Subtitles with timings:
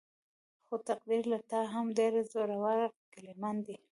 [0.67, 2.57] خو تقديره له تا هم ډېر زړونه
[3.13, 3.77] ګيلمن دي.